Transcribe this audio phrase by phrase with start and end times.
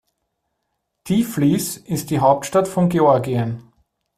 [1.03, 3.71] Tiflis ist die Hauptstadt von Georgien.